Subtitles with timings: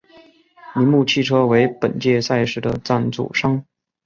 [0.73, 3.63] 铃木汽车为本届赛事的赞助商。